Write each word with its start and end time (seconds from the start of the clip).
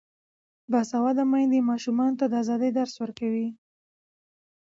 باسواده 0.71 1.23
میندې 1.31 1.59
ماشومانو 1.71 2.17
ته 2.19 2.25
د 2.27 2.33
ازادۍ 2.41 2.69
درس 2.77 2.93
ورکوي. 3.03 3.47